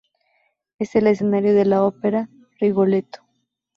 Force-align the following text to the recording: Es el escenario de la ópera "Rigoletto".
Es 0.79 0.95
el 0.95 1.05
escenario 1.05 1.53
de 1.53 1.63
la 1.63 1.83
ópera 1.83 2.27
"Rigoletto". 2.59 3.19